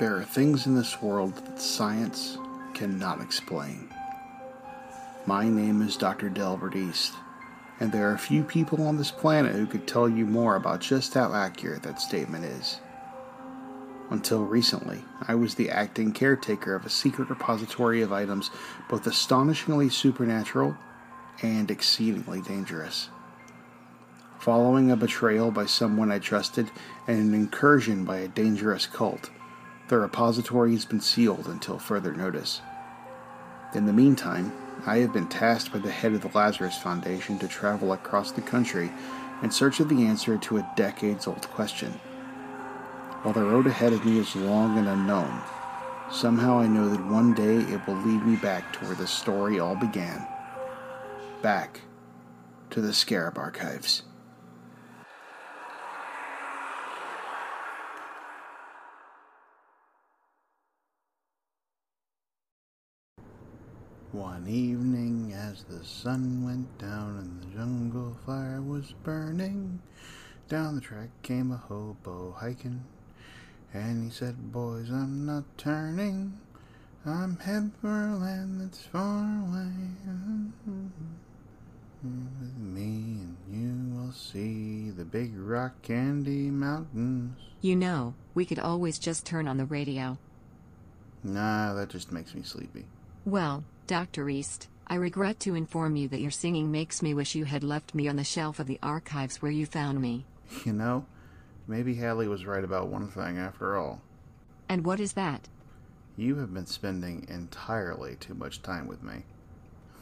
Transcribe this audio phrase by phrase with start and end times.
[0.00, 2.38] There are things in this world that science
[2.72, 3.90] cannot explain.
[5.26, 6.30] My name is Dr.
[6.30, 7.12] Delbert East,
[7.80, 11.12] and there are few people on this planet who could tell you more about just
[11.12, 12.80] how accurate that statement is.
[14.08, 18.50] Until recently, I was the acting caretaker of a secret repository of items
[18.88, 20.78] both astonishingly supernatural
[21.42, 23.10] and exceedingly dangerous.
[24.38, 26.70] Following a betrayal by someone I trusted
[27.06, 29.28] and an incursion by a dangerous cult,
[29.90, 32.62] the repository has been sealed until further notice.
[33.74, 34.52] In the meantime,
[34.86, 38.40] I have been tasked by the head of the Lazarus Foundation to travel across the
[38.40, 38.92] country
[39.42, 41.90] in search of the answer to a decades old question.
[43.22, 45.42] While the road ahead of me is long and unknown,
[46.12, 49.58] somehow I know that one day it will lead me back to where the story
[49.58, 50.24] all began.
[51.42, 51.80] Back
[52.70, 54.04] to the Scarab Archives.
[64.12, 69.80] One evening, as the sun went down and the jungle fire was burning,
[70.48, 72.82] down the track came a hobo hiking,
[73.72, 76.40] and he said, Boys, I'm not turning.
[77.06, 79.70] I'm heading for a land that's far away.
[82.02, 87.38] With me, and you will see the big rock candy mountains.
[87.60, 90.18] You know, we could always just turn on the radio.
[91.22, 92.86] Nah, that just makes me sleepy.
[93.24, 94.28] Well, Dr.
[94.28, 97.92] East, I regret to inform you that your singing makes me wish you had left
[97.92, 100.26] me on the shelf of the archives where you found me.
[100.64, 101.06] You know,
[101.66, 104.00] maybe Hadley was right about one thing after all.
[104.68, 105.48] And what is that?
[106.16, 109.24] You have been spending entirely too much time with me.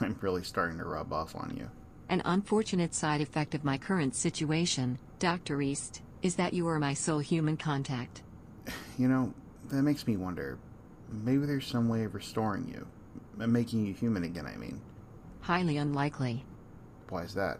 [0.00, 1.68] I'm really starting to rub off on you.
[2.08, 5.60] An unfortunate side effect of my current situation, Dr.
[5.60, 8.22] East, is that you are my sole human contact.
[8.98, 9.34] You know,
[9.68, 10.56] that makes me wonder
[11.12, 12.86] maybe there's some way of restoring you.
[13.36, 14.80] Making you human again, I mean.
[15.40, 16.44] Highly unlikely.
[17.08, 17.58] Why is that?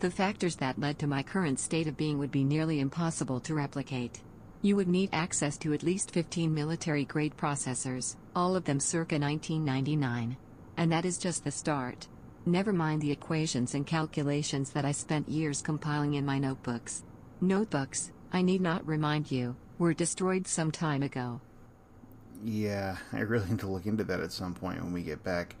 [0.00, 3.54] The factors that led to my current state of being would be nearly impossible to
[3.54, 4.20] replicate.
[4.62, 9.18] You would need access to at least 15 military grade processors, all of them circa
[9.18, 10.36] 1999.
[10.76, 12.06] And that is just the start.
[12.46, 17.02] Never mind the equations and calculations that I spent years compiling in my notebooks.
[17.40, 21.40] Notebooks, I need not remind you, were destroyed some time ago.
[22.44, 25.56] Yeah, I really need to look into that at some point when we get back.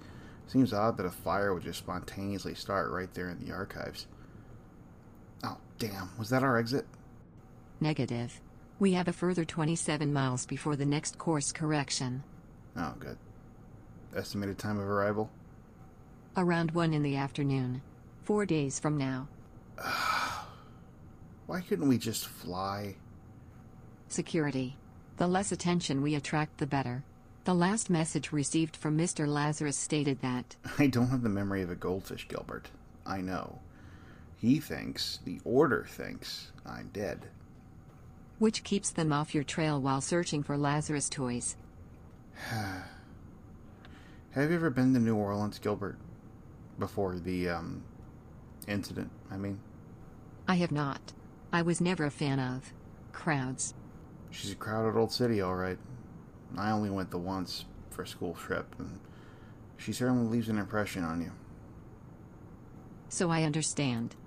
[0.46, 4.06] Seems odd that a fire would just spontaneously start right there in the archives.
[5.44, 6.08] Oh, damn.
[6.18, 6.86] Was that our exit?
[7.80, 8.40] Negative.
[8.78, 12.22] We have a further 27 miles before the next course correction.
[12.76, 13.18] Oh, good.
[14.16, 15.30] Estimated time of arrival?
[16.36, 17.82] Around 1 in the afternoon.
[18.22, 19.28] Four days from now.
[21.46, 22.94] Why couldn't we just fly?
[24.08, 24.76] Security.
[25.18, 27.04] The less attention we attract, the better.
[27.44, 29.26] The last message received from Mr.
[29.26, 32.68] Lazarus stated that I don't have the memory of a goldfish, Gilbert.
[33.06, 33.58] I know.
[34.36, 37.26] He thinks, the Order thinks, I'm dead.
[38.38, 41.56] which keeps them off your trail while searching for Lazarus toys.
[44.30, 45.96] Have you ever been to New Orleans, Gilbert?
[46.78, 47.82] Before the, um,
[48.68, 49.58] incident, I mean?
[50.46, 51.00] I have not.
[51.52, 52.72] I was never a fan of
[53.12, 53.74] crowds.
[54.30, 55.78] She's a crowded old city, all right.
[56.56, 59.00] I only went the once for a school trip, and
[59.76, 61.32] she certainly leaves an impression on you.
[63.08, 64.14] So I understand.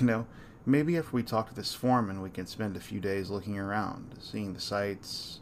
[0.00, 0.26] You know,
[0.64, 4.14] maybe if we talk to this foreman, we can spend a few days looking around,
[4.20, 5.40] seeing the sights,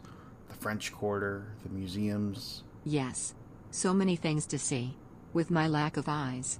[0.49, 2.63] the French Quarter, the museums.
[2.83, 3.35] Yes.
[3.69, 4.97] So many things to see.
[5.31, 6.59] With my lack of eyes.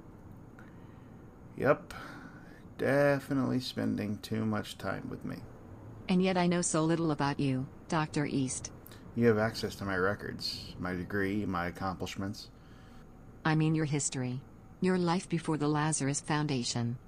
[1.56, 1.92] Yep,
[2.78, 5.36] definitely spending too much time with me.
[6.08, 8.26] And yet I know so little about you, Dr.
[8.26, 8.70] East.
[9.14, 12.48] You have access to my records, my degree, my accomplishments.
[13.44, 14.40] I mean your history.
[14.80, 16.98] Your life before the Lazarus Foundation.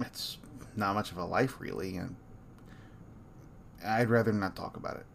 [0.00, 0.38] It's
[0.76, 2.16] not much of a life, really, and
[3.84, 5.06] I'd rather not talk about it.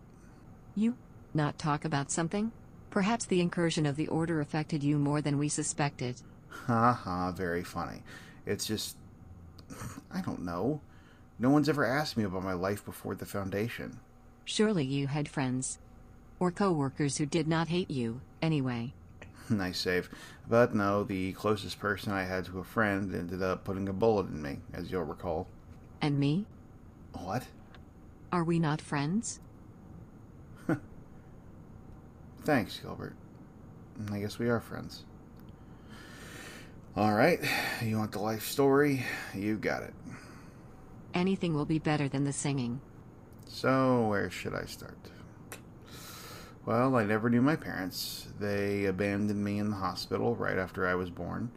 [0.76, 0.96] You
[1.34, 2.52] not talk about something?
[2.90, 6.22] Perhaps the incursion of the Order affected you more than we suspected.
[6.50, 8.02] Ha ha, very funny.
[8.46, 8.98] It's just.
[10.12, 10.82] I don't know.
[11.40, 14.00] No one's ever asked me about my life before the Foundation.
[14.46, 15.80] Surely you had friends.
[16.40, 18.94] Or coworkers who did not hate you, anyway.
[19.50, 20.10] nice save.
[20.50, 24.28] But no, the closest person I had to a friend ended up putting a bullet
[24.28, 25.48] in me, as you'll recall.
[26.02, 26.46] And me?
[27.14, 27.48] What?
[28.32, 29.40] Are we not friends?
[32.44, 33.16] Thanks, Gilbert.
[34.12, 35.04] I guess we are friends.
[36.98, 37.40] All right,
[37.80, 39.06] you want the life story?
[39.36, 39.94] You got it.
[41.14, 42.82] Anything will be better than the singing.
[43.46, 44.98] So, where should I start?
[46.66, 48.26] Well, I never knew my parents.
[48.40, 51.52] They abandoned me in the hospital right after I was born.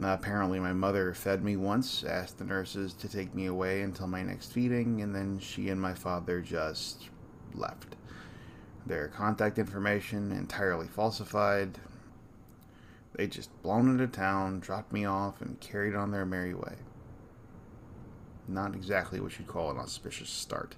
[0.00, 4.06] Uh, apparently, my mother fed me once, asked the nurses to take me away until
[4.06, 7.08] my next feeding, and then she and my father just
[7.54, 7.96] left.
[8.86, 11.76] Their contact information entirely falsified.
[13.14, 16.76] They just blown into town, dropped me off, and carried on their merry way.
[18.48, 20.76] Not exactly what you'd call an auspicious start.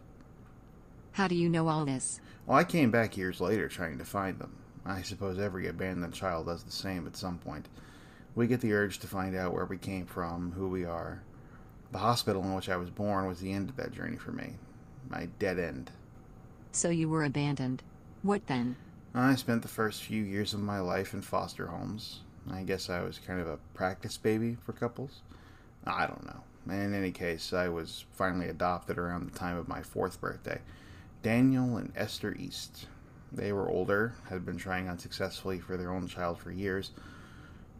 [1.12, 2.20] How do you know all this?
[2.46, 4.56] Well, I came back years later trying to find them.
[4.84, 7.68] I suppose every abandoned child does the same at some point.
[8.34, 11.22] We get the urge to find out where we came from, who we are.
[11.92, 14.54] The hospital in which I was born was the end of that journey for me.
[15.10, 15.90] My dead end.
[16.72, 17.82] So you were abandoned.
[18.22, 18.76] What then?
[19.14, 22.20] I spent the first few years of my life in foster homes.
[22.50, 25.20] I guess I was kind of a practice baby for couples.
[25.84, 26.42] I don't know.
[26.72, 30.60] In any case, I was finally adopted around the time of my fourth birthday.
[31.22, 32.86] Daniel and Esther East.
[33.30, 36.92] They were older, had been trying unsuccessfully for their own child for years.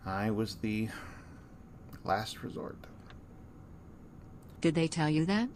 [0.04, 0.88] I was the
[2.04, 2.78] last resort.
[4.60, 5.48] Did they tell you that?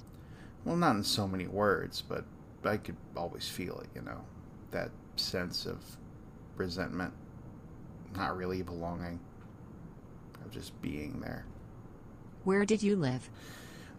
[0.64, 2.24] Well, not in so many words, but
[2.64, 4.24] I could always feel it, you know.
[4.70, 4.90] That
[5.20, 5.78] sense of
[6.56, 7.12] resentment,
[8.14, 9.20] not really belonging,
[10.44, 11.44] of just being there.
[12.44, 13.28] Where did you live?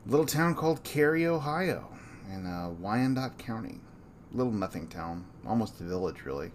[0.07, 1.89] little town called Carey, Ohio,
[2.31, 3.79] in uh, Wyandot County.
[4.31, 6.51] Little nothing town, almost a village, really.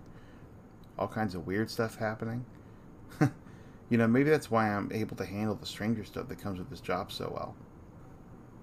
[0.98, 2.44] All kinds of weird stuff happening.
[3.90, 6.70] you know, maybe that's why I'm able to handle the stranger stuff that comes with
[6.70, 7.54] this job so well.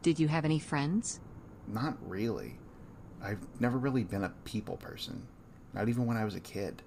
[0.01, 1.19] Did you have any friends?
[1.67, 2.57] Not really.
[3.21, 5.27] I've never really been a people person,
[5.73, 6.81] not even when I was a kid.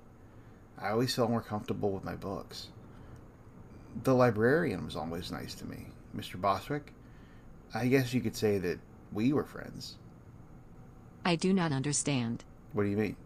[0.79, 2.69] I always felt more comfortable with my books.
[4.02, 5.87] The librarian was always nice to me,
[6.17, 6.40] Mr.
[6.40, 6.93] Boswick.
[7.75, 8.79] I guess you could say that
[9.12, 9.96] we were friends.
[11.25, 12.44] I do not understand.
[12.73, 13.17] What do you mean?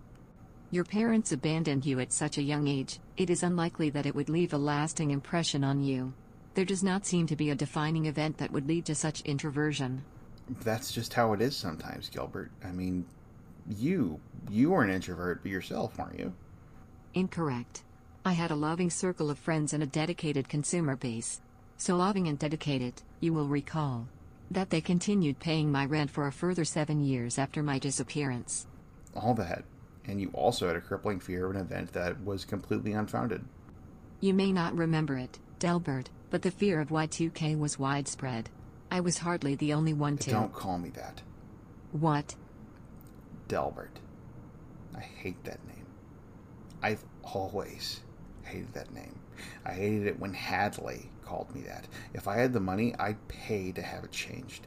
[0.71, 4.29] Your parents abandoned you at such a young age, it is unlikely that it would
[4.29, 6.13] leave a lasting impression on you.
[6.55, 10.05] There does not seem to be a defining event that would lead to such introversion.
[10.63, 12.51] That's just how it is sometimes, Gilbert.
[12.65, 13.07] I mean,
[13.69, 14.21] you
[14.51, 16.33] you were an introvert yourself, weren't you?
[17.15, 17.83] Incorrect.
[18.25, 21.41] I had a loving circle of friends and a dedicated consumer base.
[21.77, 24.09] So loving and dedicated, you will recall.
[24.51, 28.67] That they continued paying my rent for a further seven years after my disappearance.
[29.15, 29.65] All that.
[30.07, 33.45] And you also had a crippling fear of an event that was completely unfounded.
[34.21, 38.49] You may not remember it, Delbert, but the fear of Y2K was widespread.
[38.91, 40.31] I was hardly the only one to.
[40.31, 41.23] Don't call me that.
[41.93, 42.37] What?
[43.49, 44.01] Delbert.
[44.97, 45.87] I hate that name.
[46.83, 48.01] I've always
[48.43, 49.19] hated that name.
[49.65, 51.87] I hated it when Hadley called me that.
[52.15, 54.67] If I had the money, I'd pay to have it changed.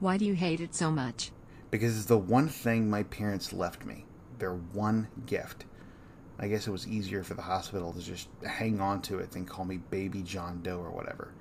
[0.00, 1.30] Why do you hate it so much?
[1.70, 4.04] Because it's the one thing my parents left me.
[4.38, 5.64] Their one gift.
[6.38, 9.46] I guess it was easier for the hospital to just hang on to it than
[9.46, 11.32] call me Baby John Doe or whatever.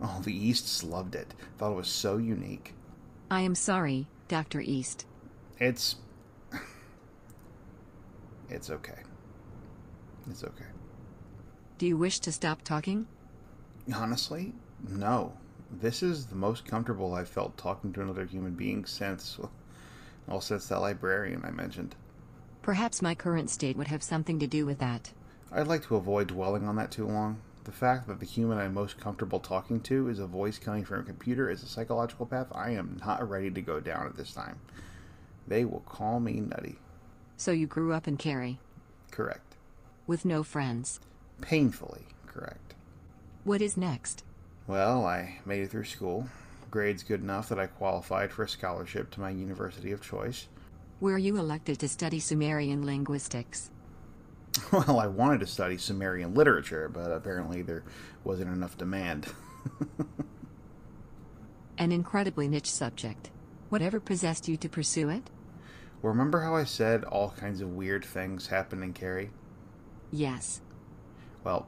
[0.00, 1.34] Oh, the Easts loved it.
[1.58, 2.74] Thought it was so unique.
[3.30, 4.60] I am sorry, Dr.
[4.60, 5.06] East.
[5.58, 5.96] It's.
[8.48, 9.00] It's okay.
[10.30, 10.66] It's okay.
[11.78, 13.06] Do you wish to stop talking?
[13.92, 14.52] Honestly,
[14.88, 15.32] no.
[15.70, 19.38] This is the most comfortable I've felt talking to another human being since.
[20.26, 21.96] Well, since that librarian I mentioned.
[22.62, 25.12] Perhaps my current state would have something to do with that.
[25.52, 27.40] I'd like to avoid dwelling on that too long.
[27.64, 31.00] The fact that the human I'm most comfortable talking to is a voice coming from
[31.00, 34.32] a computer is a psychological path I am not ready to go down at this
[34.32, 34.60] time.
[35.48, 36.76] They will call me nutty.
[37.36, 38.58] So you grew up in Carey,
[39.10, 39.56] Correct.
[40.06, 41.00] with no friends.
[41.40, 42.74] Painfully correct.
[43.44, 44.24] What is next?
[44.66, 46.26] Well, I made it through school.
[46.70, 50.48] Grades good enough that I qualified for a scholarship to my university of choice.
[51.00, 53.70] Were you elected to study Sumerian linguistics?
[54.72, 57.84] Well, I wanted to study Sumerian literature, but apparently there
[58.24, 59.26] wasn't enough demand.
[61.78, 63.30] An incredibly niche subject.
[63.68, 65.28] Whatever possessed you to pursue it?
[66.02, 69.30] Remember how I said all kinds of weird things happen in Carey?
[70.12, 70.60] Yes.
[71.42, 71.66] Well,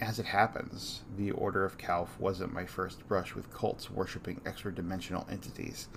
[0.00, 4.72] As it happens, the Order of Calf wasn't my first brush with cults worshipping extra
[4.72, 5.88] dimensional entities.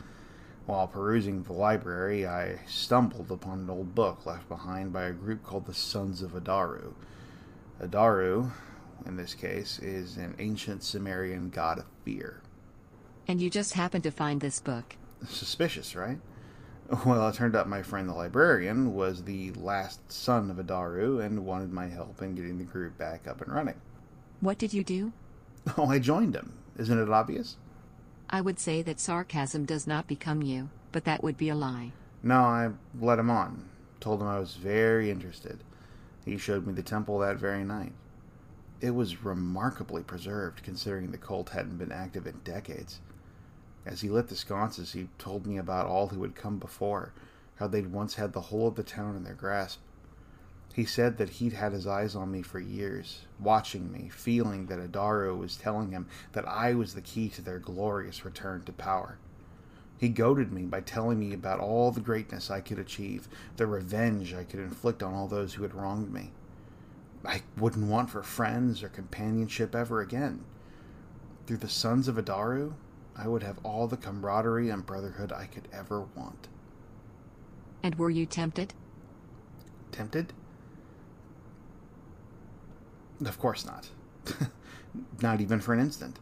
[0.65, 5.43] While perusing the library, I stumbled upon an old book left behind by a group
[5.43, 6.93] called the Sons of Adaru.
[7.79, 8.51] Adaru,
[9.05, 12.41] in this case, is an ancient Sumerian god of fear.
[13.27, 14.95] And you just happened to find this book.
[15.27, 16.19] Suspicious, right?
[17.05, 21.45] Well, it turned out my friend the librarian was the last son of Adaru and
[21.45, 23.79] wanted my help in getting the group back up and running.
[24.41, 25.13] What did you do?
[25.77, 26.53] Oh, I joined him.
[26.77, 27.55] Isn't it obvious?
[28.29, 31.91] I would say that sarcasm does not become you, but that would be a lie.
[32.23, 33.69] No, I let him on.
[33.99, 35.63] Told him I was very interested.
[36.25, 37.93] He showed me the temple that very night.
[38.81, 42.99] It was remarkably preserved, considering the cult hadn't been active in decades.
[43.85, 47.13] As he lit the sconces, he told me about all who had come before,
[47.55, 49.79] how they'd once had the whole of the town in their grasp.
[50.73, 54.79] He said that he'd had his eyes on me for years, watching me, feeling that
[54.79, 59.17] Adaru was telling him that I was the key to their glorious return to power.
[59.97, 64.33] He goaded me by telling me about all the greatness I could achieve, the revenge
[64.33, 66.31] I could inflict on all those who had wronged me.
[67.25, 70.43] I wouldn't want for friends or companionship ever again.
[71.45, 72.73] Through the sons of Adaru,
[73.15, 76.47] I would have all the camaraderie and brotherhood I could ever want.
[77.83, 78.73] And were you tempted?
[79.91, 80.33] Tempted?
[83.25, 83.89] Of course not.
[85.21, 86.19] not even for an instant.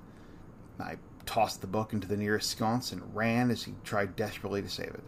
[0.79, 4.69] I tossed the book into the nearest sconce and ran as he tried desperately to
[4.69, 5.03] save it.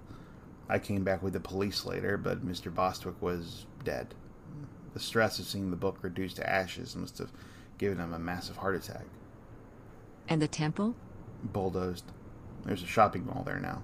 [0.70, 2.74] I came back with the police later, but Mr.
[2.74, 4.14] Bostwick was dead.
[4.94, 7.32] The stress of seeing the book reduced to ashes must have
[7.78, 9.06] given him a massive heart attack.
[10.30, 10.96] And the temple?
[11.43, 12.05] Bulldozed.
[12.65, 13.83] There's a shopping mall there now.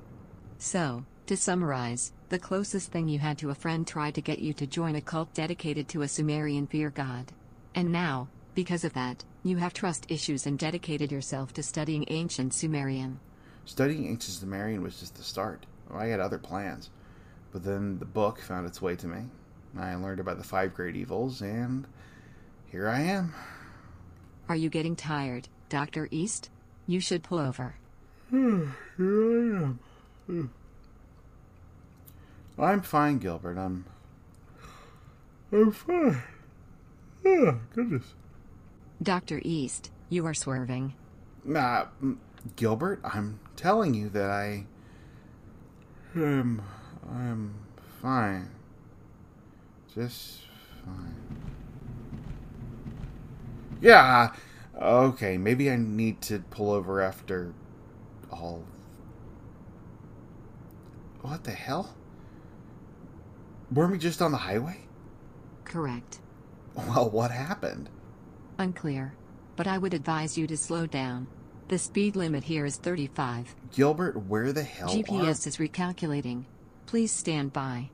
[0.57, 4.53] So, to summarize, the closest thing you had to a friend tried to get you
[4.53, 7.31] to join a cult dedicated to a Sumerian fear god.
[7.75, 12.53] And now, because of that, you have trust issues and dedicated yourself to studying ancient
[12.53, 13.19] Sumerian.
[13.65, 15.65] Studying ancient Sumerian was just the start.
[15.93, 16.89] I had other plans.
[17.51, 19.25] But then the book found its way to me.
[19.77, 21.87] I learned about the five great evils, and
[22.67, 23.33] here I am.
[24.49, 26.07] Are you getting tired, Dr.
[26.09, 26.49] East?
[26.87, 27.75] You should pull over.
[28.31, 29.79] here I am.
[32.57, 33.57] I'm fine, Gilbert.
[33.57, 33.85] I'm.
[35.51, 36.23] I'm fine.
[37.25, 38.13] Oh, goodness.
[39.03, 39.41] Dr.
[39.43, 40.93] East, you are swerving.
[41.53, 41.85] Uh,
[42.55, 44.65] Gilbert, I'm telling you that I
[46.15, 46.61] am.
[47.09, 47.53] I'm
[48.01, 48.49] fine.
[49.93, 50.39] Just
[50.85, 51.15] fine.
[53.81, 54.31] Yeah,
[54.81, 57.53] okay, maybe I need to pull over after
[58.31, 58.63] all.
[61.21, 61.95] What the hell?
[63.71, 64.79] Weren't we just on the highway?
[65.65, 66.19] Correct.
[66.75, 67.89] Well, what happened?
[68.57, 69.13] Unclear.
[69.55, 71.27] But I would advise you to slow down.
[71.67, 73.55] The speed limit here is 35.
[73.73, 75.49] Gilbert, where the hell GPS are...
[75.49, 76.45] is recalculating.
[76.85, 77.89] Please stand by.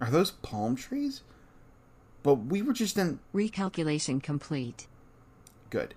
[0.00, 1.22] Are those palm trees?
[2.22, 3.20] But we were just in.
[3.34, 4.86] Recalculation complete.
[5.70, 5.94] Good.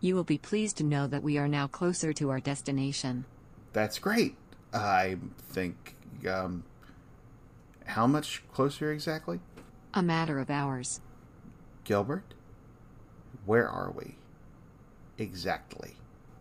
[0.00, 3.24] You will be pleased to know that we are now closer to our destination.
[3.72, 4.36] That's great.
[4.72, 5.16] I
[5.48, 5.96] think.
[6.28, 6.64] Um,
[7.84, 9.40] how much closer exactly?
[9.94, 11.00] A matter of hours.
[11.84, 12.34] Gilbert,
[13.44, 14.16] where are we?
[15.18, 15.96] Exactly.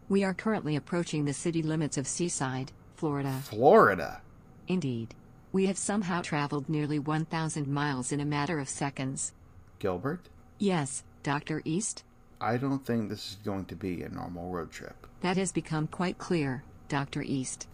[0.10, 3.42] We are currently approaching the city limits of Seaside, Florida.
[3.44, 4.22] Florida?
[4.68, 5.16] Indeed.
[5.52, 9.34] We have somehow traveled nearly 1,000 miles in a matter of seconds.
[9.80, 10.28] Gilbert?
[10.58, 11.62] Yes, Dr.
[11.64, 12.04] East?
[12.42, 15.08] I don't think this is going to be a normal road trip.
[15.22, 17.22] That has become quite clear, Dr.
[17.22, 17.68] East.